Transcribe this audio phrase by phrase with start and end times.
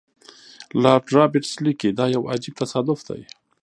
[0.83, 3.21] لارډ رابرټس لیکي دا یو عجیب تصادف دی.